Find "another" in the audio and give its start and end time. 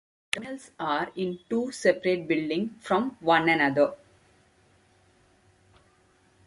3.47-3.93